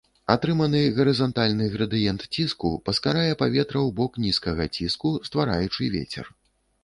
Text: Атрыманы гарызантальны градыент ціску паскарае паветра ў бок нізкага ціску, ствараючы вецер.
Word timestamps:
Атрыманы 0.33 0.79
гарызантальны 0.99 1.65
градыент 1.73 2.21
ціску 2.37 2.71
паскарае 2.89 3.33
паветра 3.43 3.79
ў 3.87 3.97
бок 4.01 4.17
нізкага 4.25 4.67
ціску, 4.75 5.11
ствараючы 5.31 5.83
вецер. 5.97 6.25